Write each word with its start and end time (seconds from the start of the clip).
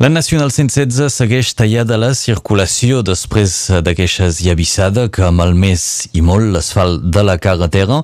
La 0.00 0.08
Nacional 0.08 0.48
116 0.48 1.12
segueix 1.12 1.50
tallada 1.52 1.98
la 2.00 2.14
circulació 2.16 3.02
després 3.04 3.52
d'aquesta 3.84 4.30
llavissada 4.40 5.02
que 5.12 5.26
ha 5.26 5.28
malmès 5.28 5.82
i 6.16 6.22
molt 6.24 6.54
l'asfalt 6.54 7.02
de 7.12 7.20
la 7.20 7.34
carretera. 7.36 7.98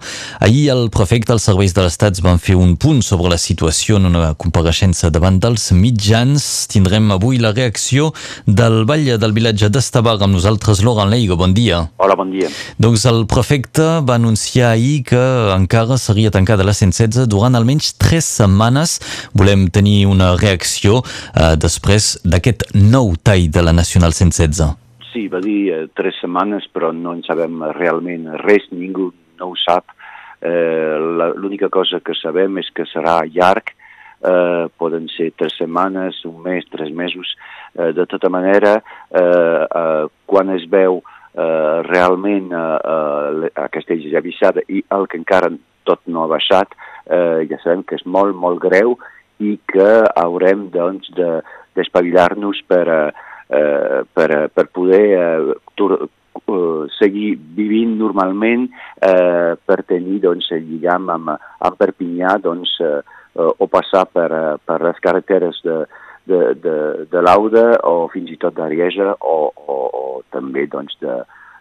Ahir 0.45 0.67
el 0.75 0.91
prefecte 0.93 1.33
dels 1.33 1.47
serveis 1.49 1.73
de 1.73 1.87
l'Estat 1.87 2.21
van 2.21 2.37
fer 2.37 2.59
un 2.61 2.75
punt 2.77 3.01
sobre 3.01 3.31
la 3.33 3.39
situació 3.41 3.97
en 3.97 4.11
una 4.11 4.35
compareixença 4.37 5.09
davant 5.09 5.39
dels 5.41 5.71
mitjans. 5.73 6.45
Tindrem 6.69 7.09
avui 7.17 7.41
la 7.41 7.55
reacció 7.57 8.11
del 8.45 8.85
batlle 8.85 9.17
del 9.17 9.33
vilatge 9.33 9.73
d'Estabar 9.73 10.19
amb 10.21 10.37
nosaltres, 10.37 10.85
Laurent 10.85 11.09
Leigo. 11.09 11.41
Bon 11.41 11.57
dia. 11.57 11.81
Hola, 11.97 12.21
bon 12.21 12.29
dia. 12.37 12.53
Doncs 12.77 13.07
el 13.09 13.25
prefecte 13.25 13.89
va 14.05 14.19
anunciar 14.21 14.75
ahir 14.75 15.01
que 15.15 15.25
encara 15.57 15.97
seria 15.97 16.35
tancada 16.37 16.61
la 16.61 16.77
116 16.77 17.25
durant 17.25 17.57
almenys 17.57 17.95
tres 17.97 18.29
setmanes. 18.37 18.99
Volem 19.33 19.71
tenir 19.73 20.05
una 20.13 20.35
reacció 20.37 21.01
eh, 21.33 21.57
després 21.57 21.86
després 21.87 22.19
d'aquest 22.27 22.65
nou 22.75 23.13
tall 23.23 23.47
de 23.47 23.63
la 23.63 23.73
Nacional 23.73 24.11
116? 24.11 24.75
Sí, 25.13 25.29
va 25.31 25.39
dir 25.39 25.61
eh, 25.71 25.85
tres 25.95 26.17
setmanes, 26.19 26.67
però 26.75 26.91
no 26.91 27.13
en 27.15 27.23
sabem 27.23 27.63
realment 27.77 28.27
res, 28.43 28.67
ningú 28.73 29.13
no 29.39 29.53
ho 29.53 29.55
sap. 29.61 29.95
Eh, 30.43 30.99
L'única 31.39 31.69
cosa 31.71 32.01
que 32.03 32.17
sabem 32.19 32.59
és 32.59 32.73
que 32.75 32.89
serà 32.91 33.21
llarg, 33.31 33.71
eh, 34.19 34.67
poden 34.77 35.07
ser 35.15 35.31
tres 35.39 35.55
setmanes, 35.61 36.25
un 36.27 36.43
mes, 36.43 36.67
tres 36.73 36.91
mesos. 36.91 37.37
Eh, 37.79 37.93
de 37.95 38.07
tota 38.11 38.29
manera, 38.35 38.81
eh, 39.11 39.63
eh, 39.63 40.05
quan 40.27 40.51
es 40.59 40.67
veu 40.67 40.99
eh, 40.99 41.83
realment 41.87 42.51
eh, 42.51 42.79
eh, 42.83 43.53
aquesta 43.63 43.95
avisada 44.19 44.67
i 44.67 44.83
el 44.91 45.07
que 45.07 45.23
encara 45.23 45.55
tot 45.87 46.03
no 46.11 46.25
ha 46.25 46.35
baixat, 46.35 46.75
eh, 47.07 47.47
ja 47.47 47.63
sabem 47.63 47.87
que 47.87 47.95
és 47.95 48.09
molt, 48.11 48.35
molt 48.35 48.59
greu 48.59 48.99
i 49.43 49.57
que 49.69 49.91
haurem 50.17 50.69
doncs, 50.73 51.11
de, 51.17 51.41
d'espavilar-nos 51.77 52.63
per, 52.69 52.87
eh, 52.89 54.01
per, 54.13 54.31
per 54.53 54.67
poder 54.73 55.05
eh, 55.17 55.57
tur, 55.77 55.99
uh, 56.47 56.87
seguir 56.99 57.37
vivint 57.57 57.97
normalment 57.99 58.67
eh, 59.01 59.55
per 59.57 59.83
tenir 59.89 60.21
doncs, 60.25 60.51
el 60.57 60.65
lligam 60.69 61.11
amb, 61.13 61.37
amb 61.37 61.79
Perpinyà 61.81 62.37
doncs, 62.43 62.77
eh, 62.81 63.01
o 63.37 63.69
passar 63.69 64.07
per, 64.09 64.31
per 64.65 64.81
les 64.81 65.01
carreteres 65.05 65.59
de, 65.65 65.83
de, 66.25 66.39
de, 66.63 66.77
de 67.11 67.21
l'Auda 67.23 67.67
o 67.85 68.07
fins 68.13 68.33
i 68.33 68.39
tot 68.41 68.57
d'Arieja 68.57 69.13
o, 69.21 69.37
o, 69.53 69.77
o 70.01 70.05
també 70.33 70.65
doncs, 70.73 70.97
de, 71.03 71.19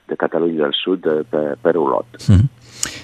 de 0.08 0.16
Catalunya 0.20 0.64
del 0.64 0.78
Sud 0.78 1.03
de, 1.03 1.18
per, 1.28 1.58
per 1.62 1.76
Olot. 1.81 2.22
Mm. 2.30 2.55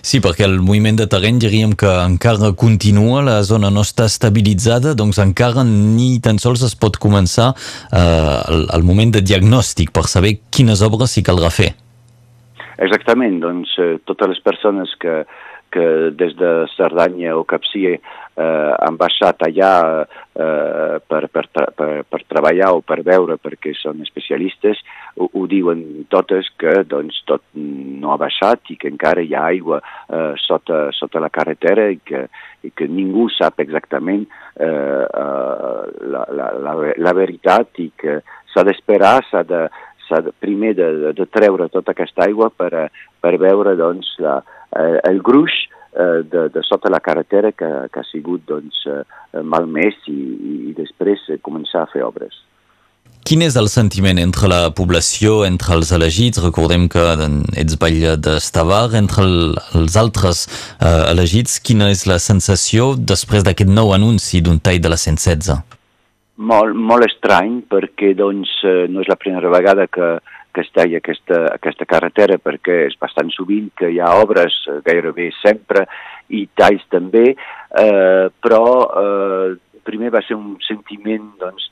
Sí, 0.02 0.20
perquè 0.24 0.48
el 0.48 0.58
moviment 0.66 0.98
de 0.98 1.06
terreny 1.10 1.38
diríem 1.42 1.76
que 1.78 1.90
encara 2.02 2.52
continua, 2.58 3.22
la 3.26 3.38
zona 3.46 3.70
no 3.74 3.84
està 3.86 4.08
estabilitzada, 4.10 4.96
doncs 4.98 5.22
encara 5.22 5.64
ni 5.68 6.16
tan 6.24 6.42
sols 6.42 6.66
es 6.66 6.74
pot 6.76 6.98
començar 7.02 7.52
eh, 7.54 8.02
el, 8.02 8.66
el 8.74 8.88
moment 8.88 9.14
de 9.14 9.22
diagnòstic 9.22 9.94
per 9.94 10.08
saber 10.10 10.40
quines 10.50 10.82
obres 10.82 11.14
s'hi 11.14 11.26
caldrà 11.28 11.54
fer. 11.54 11.72
Exactament, 12.82 13.38
doncs 13.44 13.78
eh, 13.78 13.94
totes 14.10 14.34
les 14.34 14.42
persones 14.42 14.94
que, 15.02 15.22
que 15.72 16.12
des 16.18 16.36
de 16.36 16.52
Cerdanya 16.76 17.36
o 17.40 17.44
Capcia 17.48 17.96
eh, 17.96 18.72
han 18.78 18.98
baixat 19.00 19.46
allà 19.48 19.74
eh, 20.04 21.00
per, 21.08 21.22
per, 21.32 21.46
per, 21.52 21.90
per 22.08 22.22
treballar 22.28 22.72
o 22.76 22.82
per 22.86 23.02
veure 23.08 23.38
perquè 23.42 23.74
són 23.78 24.02
especialistes, 24.06 24.82
ho, 25.16 25.30
ho 25.32 25.46
diuen 25.50 26.06
totes 26.12 26.52
que 26.60 26.82
doncs, 26.88 27.22
tot 27.28 27.44
no 27.56 28.14
ha 28.14 28.20
baixat 28.22 28.74
i 28.74 28.78
que 28.82 28.92
encara 28.92 29.24
hi 29.24 29.36
ha 29.36 29.48
aigua 29.52 29.82
eh, 29.82 30.34
sota, 30.44 30.90
sota 30.96 31.24
la 31.24 31.32
carretera 31.34 31.90
i 31.92 32.02
que, 32.04 32.26
i 32.68 32.74
que 32.76 32.88
ningú 32.88 33.30
sap 33.36 33.64
exactament 33.64 34.28
eh, 34.28 34.68
eh, 34.68 35.84
la, 36.12 36.26
la, 36.30 36.52
la, 36.68 36.76
la 36.98 37.16
veritat 37.18 37.80
i 37.84 37.92
que 37.96 38.20
s'ha 38.52 38.66
d'esperar, 38.68 39.20
s'ha 39.30 39.44
de, 39.48 39.68
de, 40.12 40.34
primer 40.44 40.74
de, 40.76 40.88
de, 41.06 41.14
de 41.16 41.28
treure 41.32 41.70
tota 41.72 41.94
aquesta 41.96 42.26
aigua 42.28 42.50
per, 42.52 42.90
per 43.24 43.38
veure 43.40 43.78
doncs, 43.80 44.10
la, 44.20 44.40
eh, 44.42 44.61
el 44.80 45.22
gruix 45.22 45.52
eh, 45.94 46.22
de, 46.24 46.48
de 46.50 46.64
sota 46.64 46.90
la 46.90 47.02
carretera 47.04 47.52
que, 47.52 47.70
que 47.92 48.00
ha 48.00 48.08
sigut 48.12 48.46
doncs, 48.48 48.86
eh, 48.88 49.04
malmès 49.44 49.98
i, 50.08 50.22
i 50.72 50.78
després 50.78 51.28
començar 51.44 51.86
a 51.86 51.92
fer 51.92 52.06
obres. 52.08 52.40
Quin 53.22 53.44
és 53.46 53.56
el 53.56 53.68
sentiment 53.70 54.18
entre 54.20 54.50
la 54.50 54.72
població, 54.76 55.44
entre 55.46 55.76
els 55.78 55.92
elegits? 55.94 56.42
Recordem 56.42 56.88
que 56.92 57.04
ets 57.62 57.78
batlle 57.80 58.16
d'Estavar, 58.18 58.90
entre 58.98 59.24
el, 59.24 59.36
els 59.78 59.98
altres 60.00 60.48
eh, 60.82 61.12
elegits, 61.12 61.60
quina 61.62 61.92
és 61.94 62.08
la 62.10 62.18
sensació 62.20 62.96
després 62.98 63.46
d'aquest 63.46 63.70
nou 63.70 63.94
anunci 63.94 64.42
d'un 64.42 64.58
tall 64.60 64.82
de 64.82 64.92
la 64.92 64.98
116? 64.98 65.54
Molt, 66.42 66.74
molt 66.74 67.06
estrany, 67.06 67.62
perquè 67.70 68.16
doncs, 68.18 68.52
eh, 68.66 68.90
no 68.90 69.06
és 69.06 69.12
la 69.12 69.20
primera 69.22 69.54
vegada 69.54 69.86
que, 69.86 70.16
que 70.54 70.64
es 70.66 70.72
talla 70.76 71.00
aquesta, 71.02 71.42
aquesta 71.56 71.88
carretera 71.90 72.38
perquè 72.42 72.86
és 72.90 72.98
bastant 73.02 73.32
sovint 73.34 73.70
que 73.78 73.90
hi 73.92 74.00
ha 74.00 74.12
obres 74.22 74.56
eh, 74.68 74.80
gairebé 74.86 75.30
sempre 75.40 75.86
i 76.32 76.46
talls 76.56 76.84
també, 76.92 77.32
eh, 77.34 78.26
però 78.44 78.64
eh, 79.02 79.50
primer 79.88 80.12
va 80.14 80.22
ser 80.26 80.38
un 80.38 80.56
sentiment 80.66 81.32
doncs, 81.42 81.72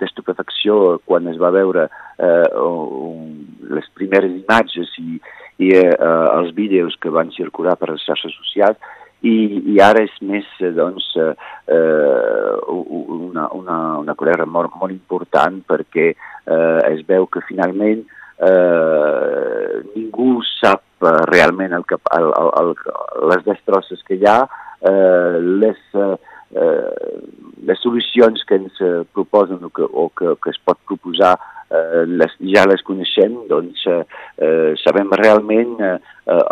d'estupefacció 0.00 0.80
de, 0.82 0.98
quan 1.06 1.28
es 1.30 1.38
va 1.40 1.52
veure 1.54 1.86
eh, 1.86 2.48
un, 2.60 3.30
les 3.70 3.86
primeres 3.96 4.32
imatges 4.32 4.90
i, 5.00 5.20
i 5.62 5.70
eh, 5.78 5.94
els 5.94 6.52
vídeos 6.56 6.96
que 7.00 7.12
van 7.14 7.32
circular 7.36 7.78
per 7.78 7.92
les 7.92 8.04
xarxes 8.06 8.34
socials 8.40 8.80
i, 9.24 9.34
i 9.74 9.78
ara 9.80 10.04
és 10.04 10.14
més 10.20 10.48
doncs, 10.76 11.06
eh, 11.16 11.32
una, 12.68 13.48
una, 13.56 13.78
una 14.02 14.16
colera 14.18 14.46
molt, 14.46 14.74
molt 14.80 14.92
important 14.92 15.62
perquè 15.68 16.10
eh, 16.12 16.80
es 16.90 17.04
veu 17.08 17.26
que 17.32 17.44
finalment 17.48 18.04
eh, 18.04 19.80
ningú 19.94 20.36
sap 20.48 20.84
eh, 21.04 21.16
realment 21.32 21.72
el 21.78 21.86
que, 21.88 21.98
el, 22.18 22.30
el, 22.40 22.52
el, 22.60 22.74
les 23.32 23.46
destrosses 23.48 24.04
que 24.06 24.20
hi 24.20 24.28
ha, 24.28 24.38
eh, 24.84 25.40
les, 25.64 25.80
eh, 26.00 26.84
les 27.64 27.80
solucions 27.82 28.44
que 28.48 28.60
ens 28.60 28.80
proposen 29.12 29.62
o 29.64 29.70
que, 29.70 29.84
o 29.84 30.08
que, 30.10 30.36
que 30.42 30.52
es 30.54 30.60
pot 30.64 30.78
proposar 30.88 31.34
eh, 31.70 32.04
les, 32.06 32.34
ja 32.54 32.64
les 32.68 32.82
coneixem, 32.86 33.44
doncs 33.50 33.86
eh, 33.90 34.02
eh 34.44 34.74
sabem 34.82 35.12
realment 35.20 35.80
eh, 35.80 35.96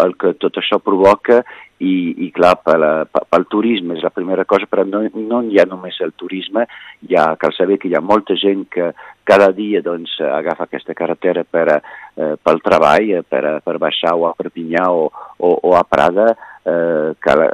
el 0.04 0.16
que 0.20 0.34
tot 0.40 0.58
això 0.60 0.78
provoca 0.82 1.42
i, 1.82 2.26
i 2.26 2.28
clar, 2.34 2.54
pel, 2.62 2.84
pel 3.10 3.46
turisme 3.50 3.96
és 3.96 4.04
la 4.04 4.12
primera 4.14 4.44
cosa, 4.48 4.68
però 4.70 4.84
no, 4.86 5.02
no 5.14 5.42
hi 5.48 5.58
ha 5.58 5.66
només 5.68 5.98
el 6.04 6.12
turisme, 6.18 6.66
hi 7.08 7.18
ha, 7.18 7.32
cal 7.40 7.54
saber 7.56 7.78
que 7.82 7.90
hi 7.90 7.96
ha 7.98 8.04
molta 8.04 8.36
gent 8.38 8.66
que 8.70 8.92
cada 9.26 9.50
dia 9.56 9.82
doncs, 9.82 10.14
agafa 10.22 10.68
aquesta 10.68 10.94
carretera 10.98 11.44
per, 11.44 11.66
eh, 11.78 12.34
pel 12.42 12.62
treball, 12.62 13.10
eh, 13.18 13.22
per, 13.26 13.58
per 13.64 13.78
baixar 13.82 14.14
o 14.18 14.28
a 14.28 14.34
Perpinyà 14.38 14.88
o, 14.90 15.08
o, 15.38 15.54
o 15.70 15.74
a 15.78 15.82
Prada, 15.88 16.30
eh, 16.64 17.14
cal, 17.18 17.48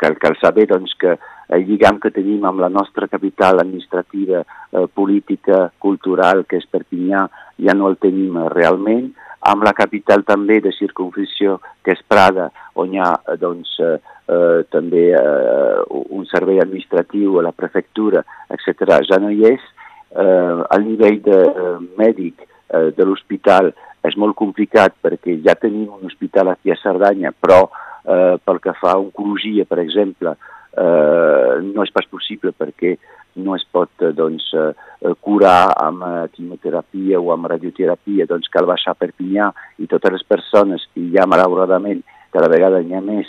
cal, 0.00 0.16
cal 0.22 0.38
saber 0.40 0.68
doncs, 0.72 0.96
que 1.00 1.18
el 1.52 1.64
lligam 1.68 2.00
que 2.00 2.12
tenim 2.12 2.44
amb 2.44 2.60
la 2.60 2.68
nostra 2.72 2.87
capital 2.92 3.60
administrativa, 3.60 4.42
eh, 4.72 4.86
política, 4.92 5.70
cultural, 5.78 6.44
que 6.46 6.56
és 6.56 6.68
Perpinyà, 6.70 7.26
ja 7.58 7.74
no 7.74 7.88
el 7.88 7.96
tenim 7.96 8.36
realment, 8.52 9.12
amb 9.40 9.62
la 9.62 9.72
capital 9.72 10.24
també 10.26 10.60
de 10.60 10.72
circunfició, 10.72 11.58
que 11.84 11.92
és 11.94 12.02
Prada, 12.08 12.50
on 12.74 12.94
hi 12.94 13.00
ha 13.02 13.12
doncs, 13.38 13.76
eh, 13.80 13.98
eh, 14.28 14.60
també 14.70 15.08
eh, 15.14 15.82
un 15.88 16.26
servei 16.26 16.60
administratiu 16.60 17.38
a 17.38 17.46
la 17.46 17.52
prefectura, 17.52 18.24
etc. 18.50 18.98
Ja 19.08 19.20
no 19.22 19.30
hi 19.30 19.44
és. 19.52 19.60
Eh, 20.08 20.56
al 20.74 20.84
nivell 20.84 21.20
de 21.22 21.38
eh, 21.44 21.76
mèdic 21.98 22.42
eh, 22.42 22.88
de 22.96 23.04
l'hospital 23.04 23.72
és 24.08 24.16
molt 24.16 24.36
complicat 24.38 24.94
perquè 25.02 25.36
ja 25.44 25.56
tenim 25.58 25.90
un 25.92 26.06
hospital 26.08 26.54
aquí 26.54 26.72
a 26.72 26.78
Cerdanya, 26.80 27.32
però 27.32 27.66
eh, 27.68 28.36
pel 28.44 28.60
que 28.64 28.74
fa 28.80 28.94
a 28.94 29.00
oncologia, 29.00 29.66
per 29.68 29.80
exemple, 29.84 30.34
eh, 30.78 31.54
no 31.64 31.84
és 31.86 31.94
pas 31.94 32.06
possible 32.10 32.52
perquè 32.56 32.96
no 33.38 33.54
es 33.56 33.64
pot 33.70 33.90
eh, 34.02 34.12
doncs, 34.16 34.50
eh, 34.54 35.14
curar 35.22 35.72
amb 35.78 36.04
eh, 36.06 36.28
quimioterapia 36.34 37.20
o 37.20 37.32
amb 37.34 37.50
radioterapia, 37.52 38.26
doncs 38.30 38.50
cal 38.52 38.68
baixar 38.68 38.94
a 38.94 39.00
Perpinyà 39.00 39.50
i 39.82 39.90
totes 39.90 40.16
les 40.18 40.26
persones, 40.26 40.86
i 40.98 41.10
ja 41.14 41.26
malauradament 41.30 42.02
cada 42.34 42.50
vegada 42.52 42.82
n'hi 42.82 42.96
ha 42.98 43.04
més, 43.04 43.28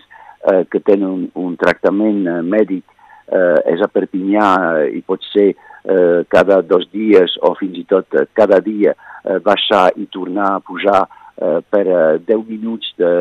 eh, 0.50 0.64
que 0.72 0.82
tenen 0.82 1.10
un, 1.10 1.28
un 1.46 1.58
tractament 1.60 2.26
mèdic 2.46 2.86
eh, 3.30 3.60
és 3.76 3.84
a 3.84 3.92
Perpinyà 3.92 4.50
i 4.96 5.04
pot 5.06 5.24
ser 5.32 5.52
eh, 5.52 6.26
cada 6.32 6.62
dos 6.66 6.88
dies 6.94 7.38
o 7.46 7.54
fins 7.60 7.78
i 7.80 7.86
tot 7.90 8.20
cada 8.38 8.60
dia 8.66 8.96
eh, 8.96 9.40
baixar 9.44 9.90
i 9.98 10.10
tornar 10.12 10.56
a 10.56 10.64
pujar 10.66 11.04
eh, 11.06 11.60
per 11.70 11.86
eh, 11.88 12.20
10 12.28 12.46
minuts 12.50 12.94
de, 13.00 13.14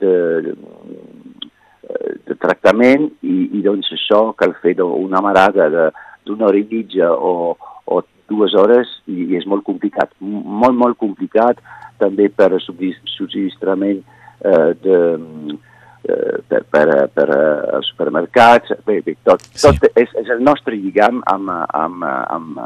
de, 0.00 0.14
de 2.26 2.34
tractament 2.40 3.10
i, 3.22 3.36
i 3.58 3.62
doncs 3.64 3.90
això 3.92 4.26
cal 4.38 4.54
fer 4.62 4.76
una 4.84 5.20
marada 5.24 5.68
de, 5.72 5.86
d'una 6.26 6.48
hora 6.48 6.60
i 6.60 6.66
mitja 6.70 7.12
o, 7.12 7.54
o 7.84 8.00
dues 8.30 8.54
hores 8.56 8.90
i, 9.06 9.28
i 9.28 9.38
és 9.38 9.46
molt 9.46 9.64
complicat, 9.66 10.12
molt, 10.20 10.76
molt 10.76 10.98
complicat 11.00 11.60
també 12.00 12.30
per 12.32 12.50
subministrament 12.64 14.00
eh, 14.00 14.70
de, 14.82 14.98
eh, 16.08 16.38
per, 16.48 16.62
per, 16.72 16.86
per 17.14 17.28
eh, 17.36 17.76
els 17.78 17.90
supermercats, 17.92 18.74
bé, 18.86 19.00
bé 19.04 19.16
tot, 19.28 19.44
tot 19.52 19.80
sí. 19.80 19.92
és, 20.00 20.14
és 20.24 20.32
el 20.34 20.42
nostre 20.44 20.76
lligam 20.76 21.22
amb, 21.30 21.52
amb, 21.52 22.08
amb, 22.08 22.64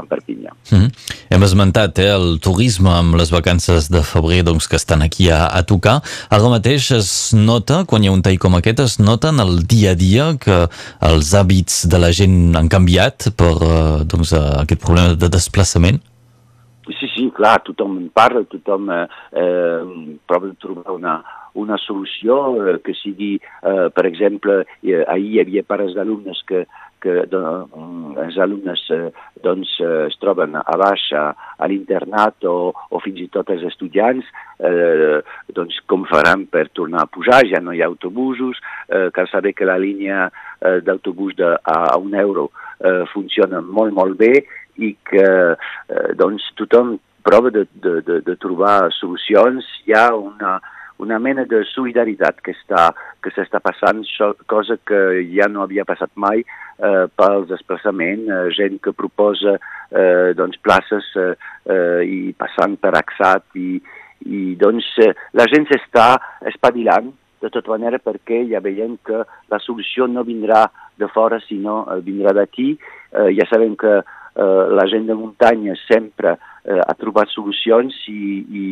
en 0.00 0.08
Perpinyà. 0.08 0.52
Mm 0.70 0.78
-hmm. 0.78 0.90
Hem 1.30 1.42
esmentat 1.42 1.98
eh, 1.98 2.14
el 2.14 2.38
turisme 2.40 2.90
amb 2.90 3.14
les 3.14 3.30
vacances 3.30 3.88
de 3.88 4.02
febrer 4.02 4.42
doncs, 4.42 4.68
que 4.68 4.76
estan 4.76 5.02
aquí 5.02 5.30
a, 5.30 5.46
a 5.46 5.62
tocar. 5.62 6.02
Ara 6.30 6.48
mateix 6.48 6.90
es 6.90 7.32
nota, 7.34 7.84
quan 7.84 8.04
hi 8.04 8.08
ha 8.08 8.12
un 8.12 8.22
tall 8.22 8.38
com 8.38 8.54
aquest, 8.54 8.80
es 8.80 8.98
nota 8.98 9.28
en 9.28 9.40
el 9.40 9.66
dia 9.66 9.90
a 9.90 9.94
dia 9.94 10.36
que 10.38 10.68
els 11.00 11.34
hàbits 11.34 11.88
de 11.88 11.98
la 11.98 12.12
gent 12.12 12.56
han 12.56 12.68
canviat 12.68 13.30
per 13.36 13.54
eh, 13.62 14.04
doncs, 14.04 14.32
aquest 14.32 14.80
problema 14.80 15.14
de 15.14 15.28
desplaçament? 15.28 16.00
Sí, 16.88 17.06
sí, 17.14 17.30
clar, 17.36 17.58
tothom 17.66 17.98
en 17.98 18.08
parla, 18.14 18.44
tothom 18.48 18.88
eh, 18.90 19.06
eh, 19.36 20.16
prova 20.26 20.46
de 20.46 20.54
trobar 20.54 20.94
una, 20.94 21.18
una 21.58 21.78
solució 21.82 22.38
eh, 22.62 22.76
que 22.84 22.94
sigui, 22.98 23.36
eh, 23.38 23.88
per 23.94 24.06
exemple, 24.08 24.62
eh, 24.82 25.02
ahir 25.06 25.28
hi 25.28 25.40
havia 25.42 25.64
pares 25.66 25.94
d'alumnes 25.96 26.42
que, 26.48 26.64
que 27.02 27.14
de, 27.30 27.40
els 28.24 28.38
alumnes 28.42 28.82
eh, 28.94 29.08
doncs, 29.44 29.74
eh, 29.84 30.06
es 30.08 30.18
troben 30.22 30.56
a 30.58 30.76
baix 30.80 31.08
a, 31.16 31.24
a 31.58 31.68
l'internat 31.70 32.46
o, 32.48 32.72
o 32.72 33.02
fins 33.04 33.20
i 33.22 33.28
tot 33.34 33.50
els 33.54 33.64
estudiants, 33.70 34.26
eh, 34.58 35.18
doncs 35.54 35.80
com 35.90 36.06
faran 36.10 36.46
per 36.50 36.68
tornar 36.76 37.04
a 37.04 37.10
pujar, 37.10 37.44
ja 37.50 37.62
no 37.62 37.74
hi 37.74 37.82
ha 37.82 37.90
autobusos, 37.90 38.60
eh, 38.88 39.08
cal 39.14 39.30
saber 39.30 39.54
que 39.54 39.68
la 39.68 39.78
línia 39.80 40.28
eh, 40.28 40.78
d'autobús 40.86 41.38
a, 41.44 41.58
a 41.64 41.98
un 41.98 42.14
euro 42.18 42.50
eh, 42.80 43.04
funciona 43.12 43.62
molt, 43.62 43.94
molt 43.94 44.18
bé 44.18 44.32
i 44.78 44.94
que 45.06 45.28
eh, 45.28 46.10
doncs, 46.18 46.46
tothom 46.58 46.96
prova 47.28 47.50
de, 47.50 47.66
de, 47.74 48.00
de, 48.06 48.20
de 48.24 48.34
trobar 48.40 48.88
solucions. 48.96 49.66
Hi 49.86 49.94
ha 49.98 50.06
una, 50.16 50.58
una 50.98 51.18
mena 51.22 51.44
de 51.46 51.62
solidaritat 51.70 52.40
que 52.42 52.54
està 52.56 52.88
que 53.22 53.30
s'està 53.34 53.60
passant, 53.62 54.02
cosa 54.50 54.78
que 54.86 55.22
ja 55.32 55.48
no 55.50 55.62
havia 55.62 55.86
passat 55.88 56.10
mai 56.14 56.42
eh, 56.42 57.06
pel 57.18 57.46
desplaçament, 57.50 58.26
eh, 58.28 58.42
gent 58.56 58.80
que 58.82 58.94
proposa 58.96 59.56
eh, 59.58 60.34
doncs, 60.38 60.58
places 60.62 61.06
eh, 61.16 61.32
eh, 61.70 62.02
i 62.06 62.20
passant 62.38 62.76
per 62.82 62.94
Axat 62.98 63.58
i, 63.58 63.78
i 64.26 64.42
doncs 64.60 64.90
eh, 65.04 65.14
la 65.38 65.46
gent 65.50 65.66
s'està 65.70 66.10
espavilant 66.50 67.10
de 67.42 67.50
tota 67.54 67.70
manera 67.70 68.00
perquè 68.02 68.42
ja 68.50 68.62
veiem 68.62 68.96
que 69.06 69.22
la 69.22 69.60
solució 69.62 70.08
no 70.10 70.26
vindrà 70.26 70.66
de 70.98 71.08
fora 71.14 71.38
sinó 71.46 71.84
eh, 71.86 72.00
vindrà 72.02 72.34
d'aquí. 72.34 72.72
Eh, 73.12 73.30
ja 73.38 73.46
sabem 73.50 73.76
que 73.78 73.98
eh, 73.98 74.64
la 74.74 74.86
gent 74.90 75.06
de 75.06 75.14
muntanya 75.18 75.76
sempre 75.86 76.36
ha 76.68 76.94
trobat 77.00 77.30
solucions 77.32 77.94
i, 78.10 78.22
i, 78.60 78.66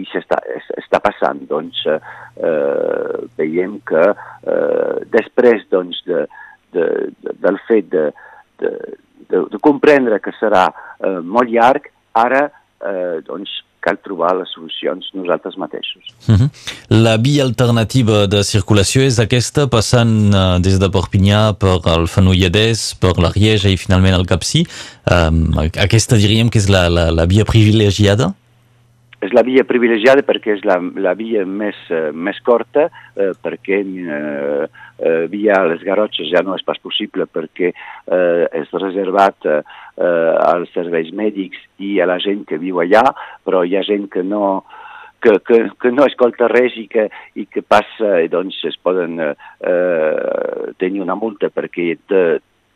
i 0.00 0.06
s'està 0.10 0.40
està 0.80 1.00
passant. 1.04 1.42
Doncs 1.50 1.84
eh, 1.86 1.98
eh, 2.42 3.20
veiem 3.38 3.78
que 3.86 4.04
eh, 4.10 4.96
després 5.14 5.66
doncs, 5.70 6.02
de, 6.08 6.24
de, 6.74 6.86
de, 7.22 7.36
del 7.44 7.60
fet 7.68 7.90
de, 7.92 8.08
de, 8.62 8.74
de, 9.30 9.44
de 9.54 9.62
comprendre 9.62 10.20
que 10.24 10.34
serà 10.40 10.66
eh, 10.70 11.18
molt 11.22 11.52
llarg, 11.52 11.90
ara 12.18 12.46
eh, 12.48 13.20
doncs, 13.26 13.60
cal 13.84 13.98
trobar 14.04 14.34
les 14.38 14.50
solucions 14.54 15.10
nosaltres 15.14 15.56
mateixos. 15.56 16.04
Uh 16.28 16.32
mhm. 16.32 16.40
-huh. 16.40 16.50
La 16.88 17.16
via 17.16 17.42
alternativa 17.44 18.26
de 18.26 18.42
circulació 18.42 19.02
és 19.02 19.18
aquesta, 19.18 19.66
passant 19.66 20.34
uh, 20.34 20.58
des 20.60 20.78
de 20.78 20.88
Perpinyà 20.88 21.54
per 21.54 21.80
el 21.96 22.06
Fenolledès, 22.06 22.94
per 22.94 23.18
la 23.18 23.30
Rieja 23.30 23.68
i 23.68 23.76
finalment 23.76 24.14
el 24.14 24.26
Capcí. 24.26 24.66
Um, 25.10 25.58
aquesta 25.58 26.16
diríem 26.16 26.48
que 26.50 26.58
és 26.58 26.68
la, 26.68 26.88
la, 26.88 27.10
la 27.10 27.26
via 27.26 27.44
privilegiada? 27.44 28.34
És 29.20 29.34
la 29.36 29.44
via 29.44 29.66
privilegiada 29.68 30.24
perquè 30.26 30.56
és 30.56 30.64
la, 30.64 30.78
la 30.96 31.12
via 31.18 31.44
més, 31.44 31.76
uh, 31.92 32.08
més 32.12 32.40
corta, 32.46 32.88
uh, 32.88 33.32
perquè 33.44 33.80
uh, 33.84 34.64
uh, 34.64 35.24
via 35.32 35.60
les 35.68 35.84
Garrotxes 35.84 36.30
ja 36.32 36.42
no 36.46 36.56
és 36.56 36.64
pas 36.66 36.80
possible 36.80 37.26
perquè 37.28 37.72
uh, 37.72 38.44
és 38.56 38.72
reservat 38.80 39.48
uh, 39.48 39.60
als 40.00 40.72
serveis 40.76 41.12
mèdics 41.12 41.60
i 41.78 41.98
a 42.00 42.08
la 42.08 42.20
gent 42.22 42.46
que 42.48 42.60
viu 42.60 42.80
allà, 42.80 43.04
però 43.44 43.64
hi 43.64 43.76
ha 43.76 43.84
gent 43.84 44.08
que 44.12 44.24
no, 44.24 44.62
que, 45.20 45.38
que, 45.44 45.58
que 45.80 45.92
no 45.92 46.06
escolta 46.08 46.48
res 46.48 46.76
i 46.80 46.86
que, 46.90 47.08
i 47.36 47.46
que 47.46 47.62
passa, 47.62 48.18
i 48.24 48.30
doncs 48.32 48.62
es 48.68 48.78
poden 48.80 49.20
uh, 49.20 50.70
tenir 50.80 51.04
una 51.04 51.18
multa 51.18 51.52
perquè 51.52 51.92
de, 52.08 52.24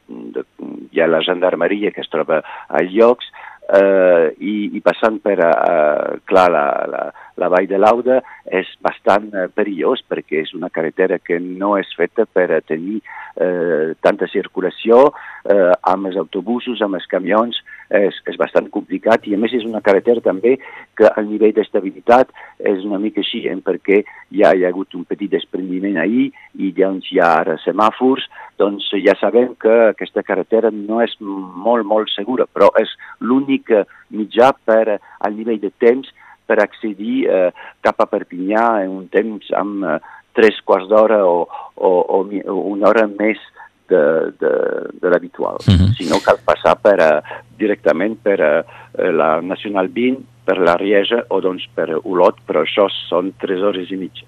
de, 0.09 0.45
hi 0.93 1.01
ha 1.01 1.09
la 1.09 1.23
gendarmeria 1.25 1.93
que 1.95 2.05
es 2.05 2.13
troba 2.13 2.43
a 2.69 2.85
llocs, 2.85 3.31
eh, 3.69 4.35
i, 4.39 4.55
i 4.77 4.81
passant 4.85 5.21
per, 5.25 5.39
eh, 5.41 6.19
clar, 6.29 6.49
la, 6.53 6.65
la, 6.91 7.05
la 7.41 7.51
Vall 7.53 7.69
de 7.71 7.79
l'Auda 7.81 8.21
és 8.47 8.69
bastant 8.85 9.31
eh, 9.33 9.47
perillós 9.55 10.05
perquè 10.09 10.43
és 10.45 10.55
una 10.57 10.71
carretera 10.75 11.19
que 11.19 11.39
no 11.41 11.75
és 11.81 11.91
feta 11.97 12.27
per 12.27 12.63
tenir 12.69 13.01
eh, 13.01 13.95
tanta 14.05 14.29
circulació 14.31 15.09
eh, 15.49 15.73
amb 15.83 16.11
els 16.11 16.21
autobusos, 16.21 16.83
amb 16.85 17.01
els 17.01 17.09
camions, 17.11 17.61
és, 17.91 18.17
és 18.31 18.39
bastant 18.41 18.71
complicat 18.73 19.27
i 19.29 19.35
a 19.35 19.39
més 19.41 19.53
és 19.57 19.67
una 19.67 19.83
carretera 19.85 20.23
també 20.25 20.57
que 20.97 21.11
el 21.19 21.29
nivell 21.29 21.55
d'estabilitat 21.57 22.33
és 22.59 22.85
una 22.85 23.01
mica 23.03 23.23
així, 23.23 23.45
eh, 23.49 23.57
perquè 23.61 24.03
ja 24.33 24.55
hi 24.55 24.65
ha 24.65 24.73
hagut 24.73 24.95
un 24.95 25.05
petit 25.05 25.31
desprendiment 25.31 25.99
ahir 26.01 26.31
i 26.55 26.73
doncs 26.73 27.11
hi 27.13 27.21
ha 27.21 27.31
ara 27.43 27.59
semàfors, 27.65 28.27
doncs 28.59 28.91
ja 29.05 29.17
sabem 29.21 29.55
que 29.61 29.75
aquesta 29.91 30.23
carretera 30.23 30.71
no 30.75 31.01
és 31.05 31.15
molt, 31.21 31.85
molt 31.87 32.13
segura, 32.15 32.47
però 32.47 32.71
és 32.81 32.91
l'únic 33.21 33.73
mitjà 34.11 34.53
per 34.65 34.99
al 34.99 35.35
nivell 35.35 35.61
de 35.61 35.73
temps 35.79 36.11
per 36.47 36.61
accedir 36.61 37.25
eh, 37.29 37.51
cap 37.85 38.01
a 38.01 38.09
Perpinyà 38.11 38.85
en 38.85 38.93
un 38.99 39.09
temps 39.13 39.49
amb 39.57 39.85
eh, 39.85 39.99
tres 40.35 40.59
quarts 40.67 40.89
d'hora 40.91 41.23
o, 41.25 41.45
o, 41.77 41.91
o, 41.91 42.21
o 42.27 42.57
una 42.75 42.91
hora 42.91 43.07
més 43.09 43.41
de, 43.89 44.33
de, 44.41 44.53
de 45.01 45.09
l'habitual. 45.09 45.57
Uh 45.67 45.73
mhm. 45.73 45.81
-huh. 45.81 45.97
Si 45.97 46.05
no, 46.09 46.21
cal 46.21 46.39
passar 46.45 46.77
per, 46.77 46.99
uh, 47.01 47.23
directament 47.59 48.19
per 48.23 48.39
uh, 48.41 49.11
la 49.21 49.41
Nacional 49.41 49.89
20, 49.89 50.19
per 50.45 50.59
la 50.59 50.77
Rieja 50.77 51.25
o 51.29 51.41
doncs 51.41 51.65
per 51.75 51.89
Olot, 52.05 52.37
però 52.47 52.63
això 52.63 52.89
són 53.09 53.33
tres 53.39 53.61
hores 53.61 53.91
i 53.91 53.97
mitja 53.97 54.27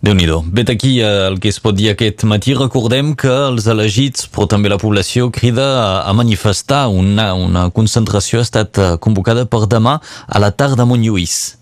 déu 0.00 0.14
nhi 0.14 0.26
Vet 0.52 0.70
aquí 0.70 1.00
eh, 1.00 1.26
el 1.26 1.38
que 1.40 1.48
es 1.48 1.60
pot 1.60 1.74
dir 1.74 1.90
aquest 1.90 2.24
matí. 2.24 2.54
Recordem 2.54 3.14
que 3.14 3.28
els 3.28 3.66
elegits, 3.66 4.28
però 4.28 4.46
també 4.46 4.68
la 4.68 4.78
població, 4.78 5.30
crida 5.30 6.02
a 6.04 6.12
manifestar. 6.12 6.88
Una, 6.88 7.34
una 7.34 7.70
concentració 7.70 8.38
ha 8.38 8.42
estat 8.42 8.78
convocada 9.00 9.46
per 9.46 9.66
demà 9.66 10.00
a 10.26 10.38
la 10.38 10.50
tarda 10.50 10.82
a 10.82 10.86
Montlluís. 10.86 11.57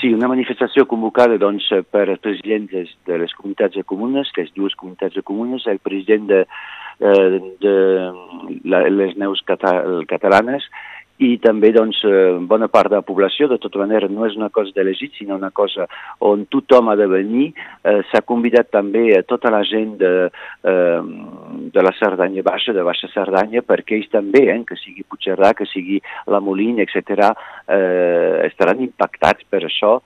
Sí, 0.00 0.10
una 0.12 0.28
manifestació 0.28 0.84
convocada 0.84 1.38
doncs, 1.40 1.70
per 1.90 2.18
presidents 2.20 2.90
de 3.08 3.16
les 3.22 3.32
comunitats 3.36 3.78
de 3.78 3.84
comunes, 3.84 4.28
les 4.36 4.50
dues 4.52 4.74
comunitats 4.76 5.16
de 5.16 5.22
comunes, 5.24 5.64
el 5.66 5.78
president 5.78 6.26
de, 6.28 6.40
eh, 7.00 7.38
de, 7.64 7.76
de 8.64 8.82
les 8.92 9.16
neus 9.16 9.40
catalanes 9.46 10.68
i 11.18 11.36
també 11.40 11.70
doncs, 11.72 12.02
eh, 12.04 12.36
bona 12.40 12.68
part 12.68 12.90
de 12.92 12.98
la 13.00 13.06
població, 13.06 13.48
de 13.48 13.58
tota 13.58 13.80
manera 13.80 14.08
no 14.08 14.26
és 14.26 14.36
una 14.36 14.50
cosa 14.50 14.72
d'elegit, 14.74 15.14
sinó 15.16 15.36
una 15.36 15.50
cosa 15.50 15.86
on 16.20 16.44
tothom 16.52 16.90
ha 16.90 16.96
de 16.96 17.06
venir. 17.06 17.52
Eh, 17.82 18.02
S'ha 18.10 18.20
convidat 18.22 18.70
també 18.70 19.16
a 19.16 19.22
tota 19.22 19.50
la 19.50 19.62
gent 19.64 19.96
de, 19.98 20.12
eh, 20.28 21.00
de 21.72 21.82
la 21.82 21.94
Cerdanya 21.98 22.42
Baixa, 22.42 22.72
de 22.72 22.84
Baixa 22.84 23.08
Cerdanya, 23.14 23.62
perquè 23.62 23.96
ells 23.96 24.12
també, 24.12 24.46
eh, 24.52 24.62
que 24.66 24.76
sigui 24.76 25.04
Puigcerdà, 25.08 25.54
que 25.54 25.66
sigui 25.66 26.00
la 26.26 26.40
Molina, 26.40 26.82
etc., 26.82 27.32
eh, 27.68 28.46
estaran 28.50 28.80
impactats 28.80 29.44
per 29.48 29.64
això 29.64 30.00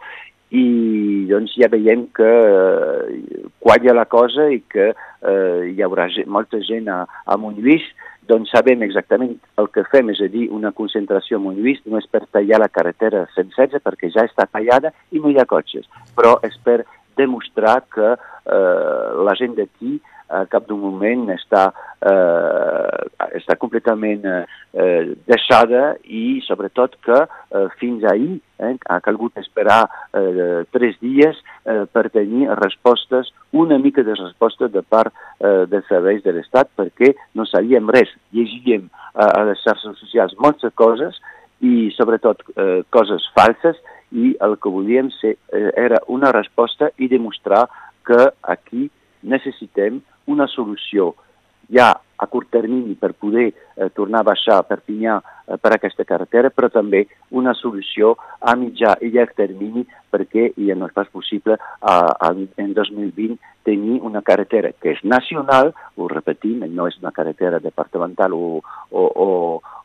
i 0.51 1.27
doncs 1.31 1.55
ja 1.55 1.69
veiem 1.71 2.09
que 2.15 2.27
eh, 2.27 3.43
qualla 3.63 3.95
la 3.95 4.07
cosa 4.11 4.49
i 4.51 4.59
que 4.67 4.91
eh, 4.91 5.61
hi 5.71 5.83
haurà 5.87 6.09
gent, 6.11 6.27
molta 6.27 6.59
gent 6.67 6.89
a, 6.91 7.05
a 7.07 7.37
Montlluís 7.39 7.87
doncs 8.31 8.53
sabem 8.55 8.85
exactament 8.87 9.35
el 9.61 9.69
que 9.75 9.85
fem, 9.91 10.13
és 10.15 10.23
a 10.23 10.29
dir, 10.31 10.47
una 10.55 10.73
concentració 10.77 11.39
a 11.39 11.45
Montlluís 11.45 11.83
no 11.91 11.99
és 12.01 12.07
per 12.11 12.23
tallar 12.31 12.63
la 12.63 12.71
carretera 12.73 13.27
116 13.35 13.83
perquè 13.85 14.13
ja 14.15 14.27
està 14.29 14.47
tallada 14.47 14.95
i 15.11 15.23
no 15.23 15.33
hi 15.33 15.41
ha 15.41 15.49
cotxes, 15.51 15.89
però 16.17 16.37
és 16.47 16.57
per 16.65 16.81
demostrar 17.19 17.81
que 17.93 18.15
eh, 18.15 19.07
la 19.27 19.37
gent 19.39 19.59
d'aquí 19.59 19.99
a 20.31 20.45
cap 20.51 20.67
d'un 20.69 20.79
moment 20.81 21.27
està, 21.35 21.67
eh, 22.07 23.01
està 23.41 23.57
completament 23.59 24.25
eh, 24.31 25.15
deixada 25.29 25.97
i 26.07 26.41
sobretot 26.47 26.97
que 27.05 27.19
eh, 27.19 27.67
fins 27.81 28.07
ahir 28.09 28.39
eh, 28.63 28.77
ha 28.89 29.01
calgut 29.05 29.37
esperar 29.43 29.83
eh, 30.15 30.63
tres 30.71 30.97
dies 31.03 31.41
eh, 31.67 31.85
per 31.91 32.07
tenir 32.15 32.49
respostes, 32.61 33.33
una 33.51 33.79
mica 33.79 34.05
de 34.07 34.15
resposta 34.15 34.69
de 34.69 34.83
part 34.83 35.13
eh, 35.41 35.67
dels 35.71 35.89
serveis 35.91 36.23
de 36.25 36.37
l'Estat 36.37 36.71
perquè 36.79 37.15
no 37.35 37.47
sabíem 37.49 37.91
res. 37.91 38.13
Llegíem 38.37 38.87
eh, 38.87 39.27
a 39.27 39.45
les 39.51 39.63
xarxes 39.67 39.99
socials 39.99 40.39
moltes 40.39 40.75
coses 40.79 41.19
i 41.61 41.91
sobretot 41.97 42.47
eh, 42.55 42.83
coses 42.95 43.27
falses 43.37 43.77
i 44.11 44.33
el 44.43 44.57
que 44.63 44.71
volíem 44.73 45.11
ser, 45.19 45.37
eh, 45.53 45.71
era 45.77 46.01
una 46.09 46.33
resposta 46.33 46.91
i 46.99 47.09
demostrar 47.09 47.67
que 48.07 48.31
aquí 48.43 48.89
necessitem 49.23 50.01
una 50.27 50.47
solució. 50.51 51.15
Ja 51.71 51.93
a 52.21 52.27
curt 52.27 52.51
termini 52.51 52.95
per 52.95 53.15
poder 53.15 53.47
eh, 53.49 53.89
tornar 53.97 54.21
a 54.21 54.29
baixar 54.29 54.59
a 54.61 54.65
Perpinyà 54.69 55.15
eh, 55.21 55.57
per 55.57 55.73
aquesta 55.73 56.05
carretera, 56.05 56.51
però 56.53 56.69
també 56.69 57.07
una 57.31 57.55
solució 57.57 58.13
a 58.41 58.53
mitjà 58.61 58.99
i 59.01 59.09
llarg 59.15 59.33
termini 59.39 59.87
perquè 60.13 60.51
ja 60.59 60.77
no 60.77 60.91
és 60.91 60.93
pas 60.93 61.09
possible 61.09 61.57
a, 61.57 61.95
a, 62.13 62.33
en 62.61 62.75
2020 62.77 63.39
tenir 63.65 64.01
una 64.05 64.21
carretera 64.21 64.75
que 64.77 64.93
és 64.93 65.01
nacional, 65.05 65.73
ho 65.97 66.11
repetim, 66.13 66.67
no 66.69 66.89
és 66.91 67.01
una 67.01 67.15
carretera 67.17 67.61
departamental 67.65 68.37
o, 68.37 68.61
o, 68.91 69.07
o, 69.25 69.29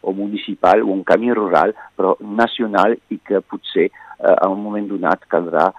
o 0.02 0.14
municipal 0.14 0.84
o 0.84 0.92
un 0.92 1.06
camí 1.08 1.32
rural, 1.32 1.72
però 1.96 2.18
nacional 2.20 2.98
i 3.16 3.22
que 3.24 3.40
potser 3.40 3.88
eh, 3.88 4.36
a 4.36 4.52
un 4.52 4.60
moment 4.60 4.92
donat 4.92 5.24
caldrà 5.32 5.72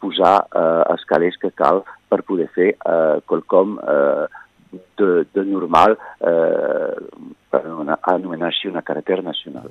posar 0.00 0.36
eh, 0.48 0.82
els 0.94 1.04
calés 1.08 1.36
que 1.40 1.52
cal 1.54 1.82
per 2.08 2.22
poder 2.28 2.48
fer 2.54 2.70
eh, 2.72 3.18
quelcom 3.28 3.78
eh, 3.78 4.26
de, 4.98 5.10
de 5.32 5.44
normal 5.48 5.96
eh, 6.20 6.94
per 7.52 7.64
anomenar 7.66 8.48
així 8.48 8.70
una 8.72 8.84
carretera 8.86 9.24
nacional. 9.24 9.68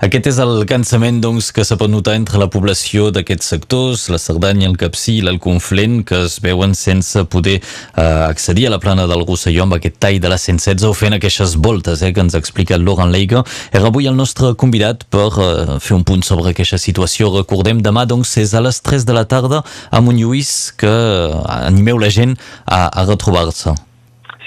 Aquest 0.00 0.30
és 0.30 0.38
el 0.40 0.62
cansament 0.64 1.18
doncs, 1.20 1.50
que 1.52 1.60
se 1.60 1.76
pot 1.76 1.90
notar 1.92 2.14
entre 2.16 2.38
la 2.40 2.46
població 2.48 3.10
d'aquests 3.12 3.50
sectors, 3.52 4.06
la 4.08 4.16
Cerdanya, 4.16 4.64
el 4.70 4.78
Capcí 4.80 5.18
i 5.18 5.24
l'Alconflent, 5.26 5.98
que 6.08 6.22
es 6.24 6.38
veuen 6.40 6.72
sense 6.72 7.20
poder 7.28 7.58
eh, 7.60 8.00
accedir 8.00 8.64
a 8.66 8.70
la 8.72 8.78
plana 8.80 9.04
del 9.10 9.26
Rosselló 9.28 9.66
amb 9.66 9.76
aquest 9.76 9.98
tall 10.00 10.16
de 10.24 10.30
la 10.32 10.38
116 10.40 10.88
o 10.88 10.94
fent 10.96 11.18
aquestes 11.18 11.58
voltes 11.60 12.00
eh, 12.00 12.14
que 12.16 12.24
ens 12.24 12.32
ha 12.32 12.40
explicat 12.40 12.80
Laurent 12.80 13.12
Leiga. 13.12 13.44
Era 13.76 13.92
avui 13.92 14.08
el 14.08 14.16
nostre 14.16 14.54
convidat 14.56 15.04
per 15.12 15.28
eh, 15.36 15.76
fer 15.84 15.98
un 15.98 16.08
punt 16.08 16.24
sobre 16.24 16.54
aquesta 16.54 16.80
situació. 16.80 17.28
Recordem, 17.36 17.84
demà 17.84 18.08
doncs, 18.08 18.38
és 18.40 18.56
a 18.56 18.64
les 18.64 18.80
3 18.80 19.04
de 19.04 19.20
la 19.20 19.28
tarda 19.28 19.60
a 19.92 20.00
Montlluís 20.00 20.72
que 20.80 20.96
animeu 21.60 22.00
la 22.00 22.08
gent 22.08 22.38
a, 22.64 22.86
a 22.88 23.04
retrobar-se. 23.04 23.76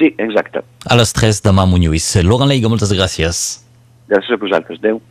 Sí, 0.01 0.15
exacte. 0.17 0.65
A 0.89 0.97
les 0.97 1.13
3 1.13 1.45
demà 1.45 1.69
a 1.69 1.69
Montlluís. 1.69 2.15
Laurent 2.25 2.49
Leiga, 2.49 2.73
moltes 2.73 2.97
gràcies. 2.97 3.51
Gràcies 4.09 4.33
a 4.33 4.41
vosaltres. 4.41 4.81
Adéu. 4.81 5.01